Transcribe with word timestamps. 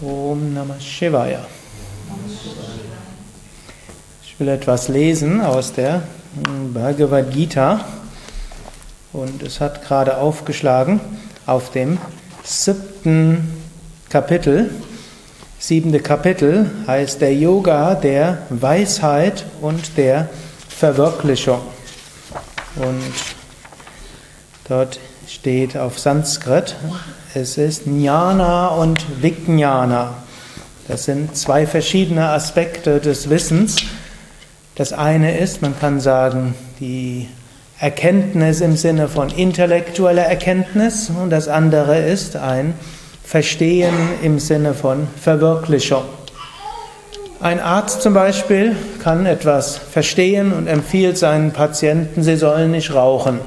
Om 0.00 0.54
Namah 0.54 0.78
Shivaya. 0.78 1.44
Ich 4.22 4.38
will 4.38 4.46
etwas 4.46 4.86
lesen 4.86 5.40
aus 5.40 5.72
der 5.72 6.02
Bhagavad 6.72 7.32
Gita 7.32 7.84
und 9.12 9.42
es 9.42 9.60
hat 9.60 9.84
gerade 9.84 10.18
aufgeschlagen 10.18 11.00
auf 11.46 11.72
dem 11.72 11.98
siebten 12.44 13.60
Kapitel. 14.08 14.70
Siebente 15.58 15.98
Kapitel 15.98 16.70
heißt 16.86 17.20
der 17.20 17.34
Yoga 17.34 17.96
der 17.96 18.42
Weisheit 18.50 19.46
und 19.60 19.96
der 19.96 20.28
Verwirklichung. 20.68 21.62
Und 22.76 23.02
dort 24.68 25.00
steht 25.28 25.76
auf 25.76 25.98
Sanskrit, 25.98 26.74
es 27.34 27.58
ist 27.58 27.86
Jnana 27.86 28.68
und 28.68 29.04
Vijnana. 29.20 30.14
Das 30.88 31.04
sind 31.04 31.36
zwei 31.36 31.66
verschiedene 31.66 32.30
Aspekte 32.30 32.98
des 32.98 33.28
Wissens. 33.28 33.76
Das 34.74 34.94
eine 34.94 35.36
ist, 35.36 35.60
man 35.60 35.78
kann 35.78 36.00
sagen, 36.00 36.54
die 36.80 37.28
Erkenntnis 37.78 38.62
im 38.62 38.76
Sinne 38.76 39.08
von 39.08 39.28
intellektueller 39.28 40.24
Erkenntnis 40.24 41.10
und 41.10 41.28
das 41.28 41.48
andere 41.48 41.98
ist 41.98 42.36
ein 42.36 42.72
Verstehen 43.22 43.94
im 44.22 44.38
Sinne 44.38 44.72
von 44.72 45.06
Verwirklichung. 45.20 46.04
Ein 47.40 47.60
Arzt 47.60 48.00
zum 48.00 48.14
Beispiel 48.14 48.74
kann 49.02 49.26
etwas 49.26 49.76
verstehen 49.76 50.52
und 50.52 50.66
empfiehlt 50.66 51.18
seinen 51.18 51.52
Patienten, 51.52 52.22
sie 52.22 52.36
sollen 52.36 52.70
nicht 52.70 52.94
rauchen. 52.94 53.40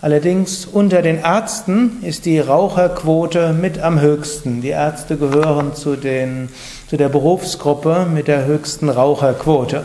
Allerdings 0.00 0.64
unter 0.64 1.02
den 1.02 1.18
Ärzten 1.18 1.98
ist 2.02 2.24
die 2.24 2.38
Raucherquote 2.38 3.52
mit 3.52 3.80
am 3.80 4.00
höchsten. 4.00 4.60
Die 4.60 4.68
Ärzte 4.68 5.16
gehören 5.16 5.74
zu, 5.74 5.96
den, 5.96 6.50
zu 6.88 6.96
der 6.96 7.08
Berufsgruppe 7.08 8.06
mit 8.12 8.28
der 8.28 8.44
höchsten 8.44 8.90
Raucherquote. 8.90 9.82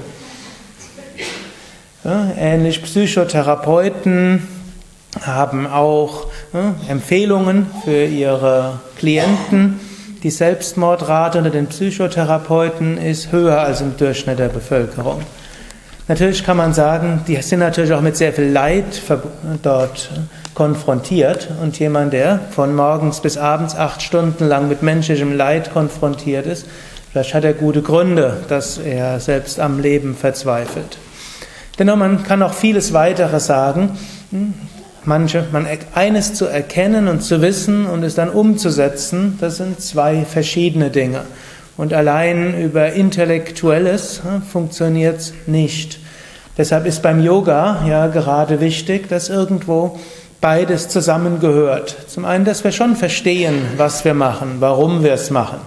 Ähnlich 2.05 2.83
Psychotherapeuten 2.83 4.47
haben 5.21 5.65
auch 5.65 6.27
Empfehlungen 6.87 7.65
für 7.83 8.05
ihre 8.05 8.81
Klienten. 8.97 9.79
Die 10.21 10.29
Selbstmordrate 10.29 11.39
unter 11.39 11.49
den 11.49 11.67
Psychotherapeuten 11.67 12.97
ist 12.97 13.31
höher 13.31 13.61
als 13.61 13.81
im 13.81 13.97
Durchschnitt 13.97 14.37
der 14.37 14.49
Bevölkerung. 14.49 15.21
Natürlich 16.07 16.43
kann 16.43 16.57
man 16.57 16.73
sagen, 16.73 17.21
die 17.27 17.37
sind 17.37 17.59
natürlich 17.59 17.93
auch 17.93 18.01
mit 18.01 18.17
sehr 18.17 18.33
viel 18.33 18.49
Leid 18.49 19.01
dort 19.61 20.09
konfrontiert 20.53 21.47
und 21.61 21.79
jemand, 21.79 22.11
der 22.11 22.41
von 22.51 22.75
morgens 22.75 23.21
bis 23.21 23.37
abends 23.37 23.75
acht 23.75 24.01
Stunden 24.01 24.45
lang 24.45 24.67
mit 24.67 24.83
menschlichem 24.83 25.33
Leid 25.33 25.71
konfrontiert 25.71 26.45
ist, 26.45 26.65
vielleicht 27.11 27.33
hat 27.33 27.45
er 27.45 27.53
gute 27.53 27.81
Gründe, 27.81 28.37
dass 28.49 28.77
er 28.77 29.21
selbst 29.21 29.61
am 29.61 29.79
Leben 29.79 30.13
verzweifelt. 30.15 30.97
Dennoch, 31.79 31.95
man 31.95 32.23
kann 32.23 32.43
auch 32.43 32.53
vieles 32.53 32.91
weitere 32.91 33.39
sagen. 33.39 33.97
Hm, 34.31 34.53
manche, 35.05 35.45
man, 35.53 35.65
eines 35.95 36.33
zu 36.33 36.45
erkennen 36.45 37.07
und 37.07 37.23
zu 37.23 37.41
wissen 37.41 37.85
und 37.85 38.03
es 38.03 38.15
dann 38.15 38.29
umzusetzen, 38.29 39.37
das 39.39 39.57
sind 39.57 39.81
zwei 39.81 40.25
verschiedene 40.25 40.89
Dinge. 40.89 41.21
Und 41.75 41.93
allein 41.93 42.61
über 42.61 42.93
Intellektuelles 42.93 44.21
funktioniert 44.51 45.17
es 45.17 45.33
nicht. 45.47 45.99
Deshalb 46.57 46.85
ist 46.85 47.01
beim 47.01 47.23
Yoga 47.23 47.83
ja 47.87 48.07
gerade 48.07 48.59
wichtig, 48.59 49.09
dass 49.09 49.29
irgendwo 49.29 49.97
beides 50.39 50.89
zusammengehört. 50.89 51.95
Zum 52.07 52.25
einen, 52.25 52.45
dass 52.45 52.63
wir 52.63 52.71
schon 52.71 52.95
verstehen, 52.95 53.55
was 53.77 54.05
wir 54.05 54.13
machen, 54.13 54.57
warum 54.59 55.03
wir 55.03 55.13
es 55.13 55.31
machen. 55.31 55.57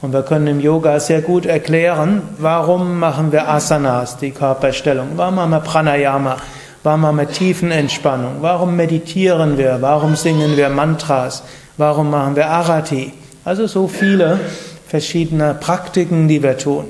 Und 0.00 0.12
wir 0.12 0.22
können 0.22 0.48
im 0.48 0.58
Yoga 0.58 0.98
sehr 0.98 1.20
gut 1.20 1.46
erklären, 1.46 2.22
warum 2.38 2.98
machen 2.98 3.30
wir 3.30 3.48
Asanas, 3.48 4.16
die 4.16 4.32
Körperstellung, 4.32 5.10
warum 5.14 5.36
machen 5.36 5.50
wir 5.52 5.60
Pranayama, 5.60 6.38
warum 6.82 7.02
machen 7.02 7.18
wir 7.18 7.28
Tiefenentspannung, 7.28 8.38
warum 8.40 8.74
meditieren 8.74 9.58
wir, 9.58 9.78
warum 9.80 10.16
singen 10.16 10.56
wir 10.56 10.70
Mantras, 10.70 11.44
warum 11.76 12.10
machen 12.10 12.34
wir 12.34 12.48
Arati. 12.48 13.12
Also 13.44 13.68
so 13.68 13.86
viele 13.86 14.40
verschiedene 14.92 15.54
Praktiken, 15.54 16.28
die 16.28 16.42
wir 16.42 16.58
tun. 16.58 16.84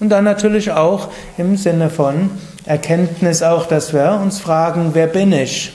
Und 0.00 0.08
dann 0.08 0.24
natürlich 0.24 0.72
auch 0.72 1.10
im 1.38 1.56
Sinne 1.56 1.90
von 1.90 2.30
Erkenntnis 2.64 3.40
auch, 3.44 3.66
dass 3.66 3.92
wir 3.92 4.18
uns 4.20 4.40
fragen, 4.40 4.90
wer 4.94 5.06
bin 5.06 5.30
ich? 5.30 5.72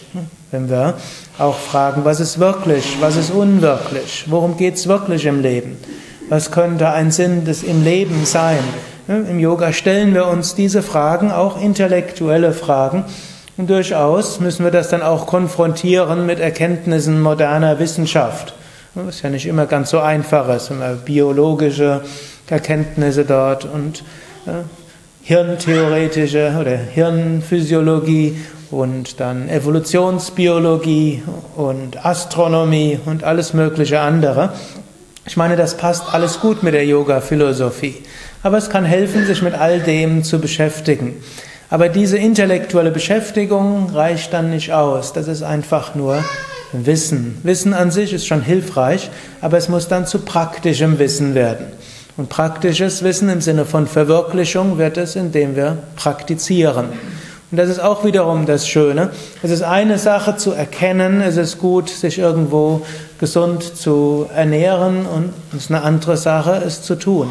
Wenn 0.51 0.69
wir 0.69 0.95
auch 1.39 1.57
fragen, 1.57 2.03
was 2.03 2.19
ist 2.19 2.39
wirklich, 2.39 2.97
was 2.99 3.15
ist 3.15 3.31
unwirklich, 3.31 4.25
worum 4.27 4.57
geht 4.57 4.75
es 4.75 4.89
wirklich 4.89 5.25
im 5.25 5.41
Leben? 5.41 5.77
Was 6.27 6.51
könnte 6.51 6.89
ein 6.89 7.09
Sinn 7.09 7.45
des 7.45 7.63
im 7.63 7.85
Leben 7.85 8.25
sein? 8.25 8.59
Im 9.07 9.39
Yoga 9.39 9.71
stellen 9.71 10.13
wir 10.13 10.27
uns 10.27 10.55
diese 10.55 10.81
Fragen, 10.81 11.31
auch 11.31 11.61
intellektuelle 11.61 12.51
Fragen, 12.51 13.05
und 13.55 13.69
durchaus 13.69 14.41
müssen 14.41 14.65
wir 14.65 14.71
das 14.71 14.89
dann 14.89 15.03
auch 15.03 15.25
konfrontieren 15.25 16.25
mit 16.25 16.41
Erkenntnissen 16.41 17.21
moderner 17.21 17.79
Wissenschaft. 17.79 18.55
Was 18.93 19.21
ja 19.21 19.29
nicht 19.29 19.45
immer 19.45 19.67
ganz 19.67 19.91
so 19.91 19.99
einfach 19.99 20.49
ist, 20.53 20.69
immer 20.69 20.95
biologische 20.95 22.01
Erkenntnisse 22.49 23.23
dort 23.23 23.63
und 23.63 24.03
äh, 24.45 24.63
hirntheoretische 25.23 26.57
oder 26.59 26.75
Hirnphysiologie 26.75 28.35
und 28.69 29.21
dann 29.21 29.47
Evolutionsbiologie 29.47 31.23
und 31.55 32.05
Astronomie 32.05 32.99
und 33.05 33.23
alles 33.23 33.53
mögliche 33.53 34.01
andere. 34.01 34.51
Ich 35.25 35.37
meine, 35.37 35.55
das 35.55 35.77
passt 35.77 36.13
alles 36.13 36.41
gut 36.41 36.61
mit 36.61 36.73
der 36.73 36.85
Yoga-Philosophie. 36.85 37.95
Aber 38.43 38.57
es 38.57 38.69
kann 38.69 38.83
helfen, 38.83 39.25
sich 39.25 39.41
mit 39.41 39.53
all 39.53 39.79
dem 39.79 40.25
zu 40.25 40.39
beschäftigen. 40.39 41.23
Aber 41.69 41.87
diese 41.87 42.17
intellektuelle 42.17 42.91
Beschäftigung 42.91 43.89
reicht 43.91 44.33
dann 44.33 44.49
nicht 44.49 44.73
aus. 44.73 45.13
Das 45.13 45.29
ist 45.29 45.43
einfach 45.43 45.95
nur 45.95 46.21
Wissen. 46.73 47.37
Wissen 47.43 47.73
an 47.73 47.91
sich 47.91 48.13
ist 48.13 48.27
schon 48.27 48.41
hilfreich, 48.41 49.09
aber 49.41 49.57
es 49.57 49.69
muss 49.69 49.87
dann 49.87 50.05
zu 50.05 50.19
praktischem 50.19 50.99
Wissen 50.99 51.35
werden. 51.35 51.67
Und 52.17 52.29
praktisches 52.29 53.03
Wissen 53.03 53.29
im 53.29 53.41
Sinne 53.41 53.65
von 53.65 53.87
Verwirklichung 53.87 54.77
wird 54.77 54.97
es, 54.97 55.15
indem 55.15 55.55
wir 55.55 55.77
praktizieren. 55.95 56.87
Und 57.51 57.57
das 57.57 57.69
ist 57.69 57.79
auch 57.79 58.05
wiederum 58.05 58.45
das 58.45 58.65
Schöne. 58.65 59.09
Es 59.43 59.51
ist 59.51 59.61
eine 59.61 59.97
Sache 59.97 60.37
zu 60.37 60.51
erkennen, 60.51 61.19
es 61.19 61.35
ist 61.35 61.57
gut, 61.57 61.89
sich 61.89 62.17
irgendwo 62.17 62.81
gesund 63.19 63.75
zu 63.75 64.27
ernähren 64.33 65.05
und 65.05 65.33
es 65.51 65.65
ist 65.65 65.71
eine 65.71 65.83
andere 65.83 66.15
Sache, 66.15 66.61
es 66.65 66.81
zu 66.81 66.95
tun. 66.95 67.27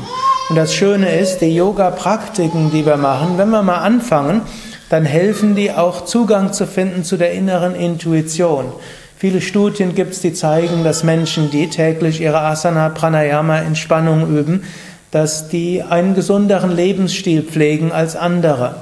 Und 0.51 0.57
das 0.57 0.75
Schöne 0.75 1.19
ist, 1.19 1.39
die 1.39 1.55
Yoga-Praktiken, 1.55 2.71
die 2.71 2.85
wir 2.85 2.99
machen, 2.99 3.39
wenn 3.39 3.49
wir 3.49 3.63
mal 3.63 3.79
anfangen, 3.79 4.43
dann 4.91 5.05
helfen 5.05 5.55
die 5.55 5.73
auch 5.73 6.05
Zugang 6.05 6.53
zu 6.53 6.67
finden 6.67 7.03
zu 7.03 7.17
der 7.17 7.33
inneren 7.33 7.75
Intuition. 7.75 8.73
Viele 9.21 9.43
Studien 9.43 9.95
gibt 9.95 10.15
es, 10.15 10.21
die 10.23 10.33
zeigen, 10.33 10.83
dass 10.83 11.05
Menschen, 11.05 11.51
die 11.51 11.69
täglich 11.69 12.23
ihre 12.23 12.41
Asana, 12.41 12.89
Pranayama, 12.89 13.59
Entspannung 13.59 14.35
üben, 14.35 14.65
dass 15.11 15.51
die 15.51 15.83
einen 15.83 16.15
gesunderen 16.15 16.75
Lebensstil 16.75 17.43
pflegen 17.43 17.93
als 17.93 18.17
andere. 18.17 18.77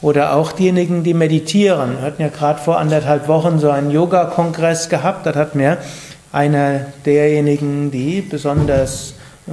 Oder 0.00 0.34
auch 0.34 0.52
diejenigen, 0.52 1.02
die 1.02 1.12
meditieren. 1.12 1.98
Wir 1.98 2.06
hatten 2.06 2.22
ja 2.22 2.28
gerade 2.28 2.58
vor 2.58 2.78
anderthalb 2.78 3.28
Wochen 3.28 3.58
so 3.58 3.68
einen 3.68 3.90
Yoga-Kongress 3.90 4.88
gehabt. 4.88 5.26
Das 5.26 5.36
hat 5.36 5.54
mir 5.54 5.76
einer 6.32 6.86
derjenigen, 7.04 7.90
die 7.90 8.22
besonders 8.22 9.12
ja, 9.46 9.52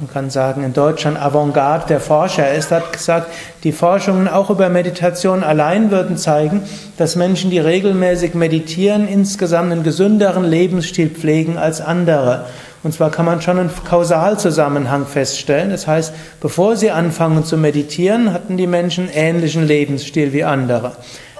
man 0.00 0.10
kann 0.12 0.28
sagen, 0.28 0.64
in 0.64 0.72
Deutschland 0.72 1.16
Avantgarde 1.22 1.86
der 1.86 2.00
Forscher 2.00 2.52
ist, 2.52 2.72
hat 2.72 2.92
gesagt, 2.92 3.28
die 3.62 3.70
Forschungen 3.70 4.26
auch 4.26 4.50
über 4.50 4.68
Meditation 4.68 5.44
allein 5.44 5.92
würden 5.92 6.16
zeigen, 6.16 6.62
dass 6.96 7.14
Menschen, 7.14 7.50
die 7.52 7.60
regelmäßig 7.60 8.34
meditieren, 8.34 9.06
insgesamt 9.06 9.70
einen 9.70 9.84
gesünderen 9.84 10.42
Lebensstil 10.42 11.10
pflegen 11.10 11.58
als 11.58 11.80
andere. 11.80 12.46
Und 12.82 12.92
zwar 12.92 13.12
kann 13.12 13.24
man 13.24 13.40
schon 13.40 13.60
einen 13.60 13.70
Kausalzusammenhang 13.88 15.06
feststellen. 15.06 15.70
Das 15.70 15.86
heißt, 15.86 16.12
bevor 16.40 16.74
sie 16.74 16.90
anfangen 16.90 17.44
zu 17.44 17.56
meditieren, 17.56 18.32
hatten 18.32 18.56
die 18.56 18.66
Menschen 18.66 19.08
ähnlichen 19.14 19.64
Lebensstil 19.64 20.32
wie 20.32 20.42
andere. 20.42 20.96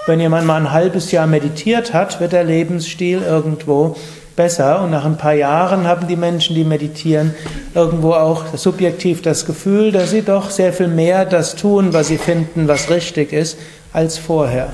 Wenn 0.06 0.20
jemand 0.20 0.46
mal 0.46 0.60
ein 0.60 0.70
halbes 0.70 1.10
Jahr 1.10 1.26
meditiert 1.26 1.92
hat, 1.92 2.20
wird 2.20 2.32
der 2.32 2.44
Lebensstil 2.44 3.22
irgendwo 3.22 3.96
besser. 4.36 4.82
Und 4.82 4.90
nach 4.90 5.04
ein 5.04 5.16
paar 5.16 5.34
Jahren 5.34 5.86
haben 5.86 6.08
die 6.08 6.16
Menschen, 6.16 6.54
die 6.54 6.64
meditieren, 6.64 7.34
irgendwo 7.74 8.12
auch 8.12 8.56
subjektiv 8.56 9.22
das 9.22 9.46
Gefühl, 9.46 9.92
dass 9.92 10.10
sie 10.10 10.22
doch 10.22 10.50
sehr 10.50 10.72
viel 10.72 10.88
mehr 10.88 11.24
das 11.24 11.56
tun, 11.56 11.92
was 11.92 12.08
sie 12.08 12.18
finden, 12.18 12.68
was 12.68 12.90
richtig 12.90 13.32
ist, 13.32 13.58
als 13.92 14.18
vorher. 14.18 14.72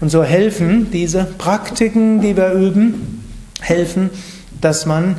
Und 0.00 0.10
so 0.10 0.22
helfen 0.22 0.90
diese 0.90 1.24
Praktiken, 1.24 2.20
die 2.20 2.36
wir 2.36 2.52
üben, 2.52 3.24
helfen, 3.60 4.10
dass 4.60 4.86
man 4.86 5.16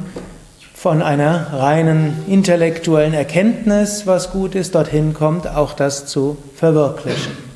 von 0.73 1.01
einer 1.01 1.53
reinen 1.53 2.13
intellektuellen 2.27 3.13
Erkenntnis, 3.13 4.05
was 4.05 4.31
gut 4.31 4.53
ist, 4.53 4.75
dorthin 4.75 5.13
kommt, 5.13 5.47
auch 5.47 5.73
das 5.73 6.05
zu 6.05 6.37
verwirklichen. 6.55 7.46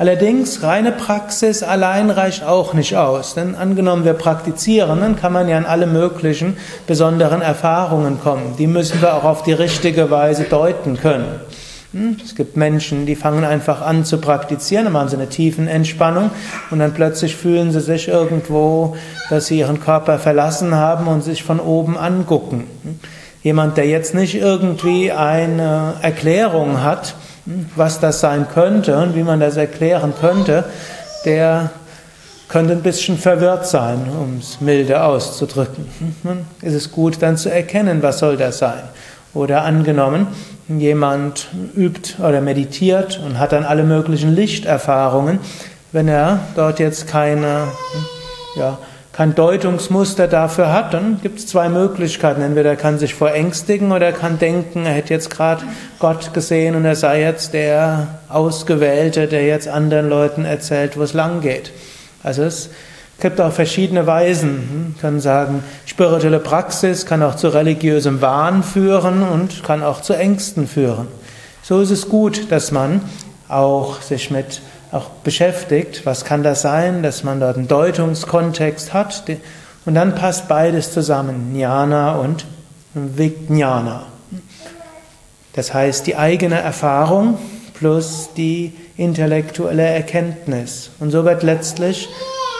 Allerdings, 0.00 0.62
reine 0.62 0.92
Praxis 0.92 1.62
allein 1.62 2.08
reicht 2.08 2.42
auch 2.42 2.72
nicht 2.72 2.96
aus. 2.96 3.34
Denn 3.34 3.54
angenommen, 3.54 4.06
wir 4.06 4.14
praktizieren, 4.14 4.98
dann 5.00 5.14
kann 5.14 5.30
man 5.30 5.46
ja 5.46 5.58
an 5.58 5.66
alle 5.66 5.86
möglichen 5.86 6.56
besonderen 6.86 7.42
Erfahrungen 7.42 8.18
kommen. 8.18 8.54
Die 8.58 8.66
müssen 8.66 9.02
wir 9.02 9.12
auch 9.14 9.24
auf 9.24 9.42
die 9.42 9.52
richtige 9.52 10.10
Weise 10.10 10.44
deuten 10.44 10.96
können. 10.96 11.40
Hm? 11.92 12.16
Es 12.24 12.34
gibt 12.34 12.56
Menschen, 12.56 13.04
die 13.04 13.14
fangen 13.14 13.44
einfach 13.44 13.82
an 13.82 14.06
zu 14.06 14.16
praktizieren, 14.16 14.84
dann 14.84 14.94
machen 14.94 15.10
sie 15.10 15.16
eine 15.16 15.28
tiefen 15.28 15.68
Entspannung 15.68 16.30
und 16.70 16.78
dann 16.78 16.94
plötzlich 16.94 17.36
fühlen 17.36 17.70
sie 17.70 17.82
sich 17.82 18.08
irgendwo, 18.08 18.96
dass 19.28 19.48
sie 19.48 19.58
ihren 19.58 19.80
Körper 19.80 20.18
verlassen 20.18 20.76
haben 20.76 21.08
und 21.08 21.22
sich 21.22 21.42
von 21.42 21.60
oben 21.60 21.98
angucken. 21.98 22.66
Hm? 22.84 23.00
Jemand, 23.42 23.76
der 23.76 23.86
jetzt 23.86 24.14
nicht 24.14 24.34
irgendwie 24.34 25.12
eine 25.12 25.96
Erklärung 26.00 26.82
hat, 26.82 27.16
was 27.76 28.00
das 28.00 28.20
sein 28.20 28.46
könnte 28.52 28.96
und 28.98 29.14
wie 29.14 29.22
man 29.22 29.40
das 29.40 29.56
erklären 29.56 30.12
könnte, 30.20 30.64
der 31.24 31.70
könnte 32.48 32.72
ein 32.72 32.82
bisschen 32.82 33.16
verwirrt 33.16 33.66
sein, 33.66 34.08
um 34.20 34.38
es 34.38 34.60
milde 34.60 35.02
auszudrücken. 35.02 35.86
Nun 36.24 36.44
ist 36.62 36.74
es 36.74 36.90
gut, 36.90 37.22
dann 37.22 37.36
zu 37.36 37.50
erkennen, 37.50 38.02
was 38.02 38.18
soll 38.18 38.36
das 38.36 38.58
sein. 38.58 38.82
Oder 39.32 39.62
angenommen, 39.62 40.26
jemand 40.68 41.48
übt 41.76 42.20
oder 42.20 42.40
meditiert 42.40 43.20
und 43.24 43.38
hat 43.38 43.52
dann 43.52 43.64
alle 43.64 43.84
möglichen 43.84 44.34
Lichterfahrungen. 44.34 45.38
Wenn 45.92 46.08
er 46.08 46.40
dort 46.56 46.80
jetzt 46.80 47.06
keine, 47.06 47.68
ja, 48.56 48.78
kein 49.20 49.34
Deutungsmuster 49.34 50.28
dafür 50.28 50.72
hat, 50.72 50.94
dann 50.94 51.20
gibt 51.20 51.40
es 51.40 51.46
zwei 51.46 51.68
Möglichkeiten. 51.68 52.40
Entweder 52.40 52.70
er 52.70 52.76
kann 52.76 52.98
sich 52.98 53.14
verängstigen 53.14 53.92
oder 53.92 54.06
er 54.06 54.12
kann 54.14 54.38
denken, 54.38 54.86
er 54.86 54.92
hätte 54.92 55.12
jetzt 55.12 55.28
gerade 55.28 55.62
Gott 55.98 56.32
gesehen 56.32 56.74
und 56.74 56.86
er 56.86 56.96
sei 56.96 57.20
jetzt 57.20 57.52
der 57.52 58.20
Ausgewählte, 58.30 59.26
der 59.26 59.44
jetzt 59.44 59.68
anderen 59.68 60.08
Leuten 60.08 60.46
erzählt, 60.46 60.96
wo 60.96 61.02
es 61.02 61.12
lang 61.12 61.42
geht. 61.42 61.70
Also 62.22 62.44
es 62.44 62.70
gibt 63.20 63.42
auch 63.42 63.52
verschiedene 63.52 64.06
Weisen. 64.06 64.94
Man 64.94 64.94
kann 64.98 65.20
sagen, 65.20 65.64
spirituelle 65.84 66.38
Praxis 66.38 67.04
kann 67.04 67.22
auch 67.22 67.36
zu 67.36 67.48
religiösem 67.48 68.22
Wahn 68.22 68.62
führen 68.62 69.22
und 69.22 69.62
kann 69.62 69.82
auch 69.82 70.00
zu 70.00 70.14
Ängsten 70.14 70.66
führen. 70.66 71.08
So 71.60 71.82
ist 71.82 71.90
es 71.90 72.08
gut, 72.08 72.50
dass 72.50 72.72
man 72.72 73.02
auch 73.48 74.00
sich 74.00 74.30
mit 74.30 74.62
auch 74.92 75.10
beschäftigt, 75.24 76.04
was 76.04 76.24
kann 76.24 76.42
das 76.42 76.62
sein, 76.62 77.02
dass 77.02 77.22
man 77.22 77.40
dort 77.40 77.56
einen 77.56 77.68
Deutungskontext 77.68 78.92
hat 78.92 79.22
und 79.86 79.94
dann 79.94 80.14
passt 80.14 80.48
beides 80.48 80.92
zusammen, 80.92 81.54
Jnana 81.54 82.16
und 82.16 82.46
Vijnana. 82.94 84.06
Das 85.52 85.72
heißt, 85.74 86.06
die 86.06 86.16
eigene 86.16 86.60
Erfahrung 86.60 87.38
plus 87.74 88.30
die 88.36 88.72
intellektuelle 88.96 89.82
Erkenntnis. 89.84 90.90
Und 91.00 91.10
so 91.10 91.24
wird 91.24 91.42
letztlich 91.42 92.08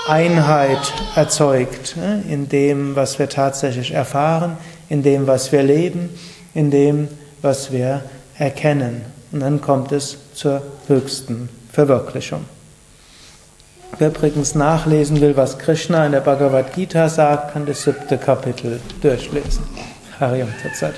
Einheit 0.09 0.93
erzeugt 1.15 1.97
ne, 1.97 2.25
in 2.29 2.49
dem, 2.49 2.97
was 2.97 3.19
wir 3.19 3.29
tatsächlich 3.29 3.93
erfahren, 3.93 4.56
in 4.88 5.03
dem, 5.03 5.26
was 5.26 5.53
wir 5.53 5.62
leben, 5.62 6.09
in 6.55 6.71
dem, 6.71 7.09
was 7.43 7.71
wir 7.71 8.03
erkennen. 8.38 9.03
Und 9.31 9.41
dann 9.41 9.61
kommt 9.61 9.93
es 9.93 10.17
zur 10.35 10.62
höchsten 10.88 11.49
Verwirklichung. 11.72 12.44
Wer 13.99 14.08
übrigens 14.08 14.55
nachlesen 14.55 15.20
will, 15.20 15.37
was 15.37 15.58
Krishna 15.58 16.06
in 16.06 16.12
der 16.12 16.20
Bhagavad 16.20 16.72
Gita 16.75 17.08
sagt, 17.08 17.52
kann 17.52 17.67
das 17.67 17.82
siebte 17.82 18.19
Kapitel 18.19 18.81
durchlesen. 19.02 19.62
Hariam 20.19 20.49
Tatsat. 20.62 20.94